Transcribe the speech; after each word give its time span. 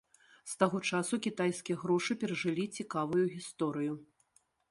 З 0.51 0.53
таго 0.61 0.79
часу 0.91 1.19
кітайскія 1.25 1.77
грошы 1.83 2.17
перажылі 2.23 2.65
цікавую 2.79 3.25
гісторыю. 3.37 3.93